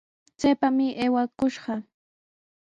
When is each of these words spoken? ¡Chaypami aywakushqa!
¡Chaypami 0.39 0.87
aywakushqa! 1.03 1.75